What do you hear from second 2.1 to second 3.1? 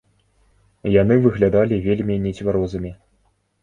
нецвярозымі.